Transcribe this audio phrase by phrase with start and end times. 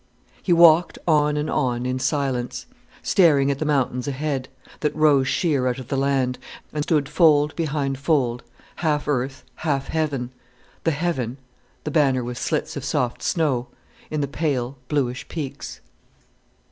[0.41, 2.65] He walked on and on in silence,
[3.03, 6.39] staring at the mountains ahead, that rose sheer out of the land,
[6.73, 8.41] and stood fold behind fold,
[8.77, 10.31] half earth, half heaven,
[10.85, 11.37] the heaven,
[11.83, 13.67] the banner with slits of soft snow,
[14.09, 15.81] in the pale, bluish peaks.